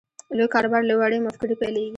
لوی 0.37 0.47
کاروبار 0.53 0.81
له 0.87 0.93
وړې 0.99 1.23
مفکورې 1.25 1.55
پیلېږي 1.61 1.89